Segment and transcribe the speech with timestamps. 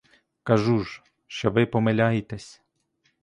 [0.43, 2.61] Кажу ж, що ви помиляєтесь.